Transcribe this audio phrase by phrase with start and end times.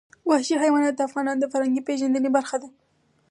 [0.27, 2.67] وحشي حیوانات د افغانانو د فرهنګي پیژندنې برخه ده.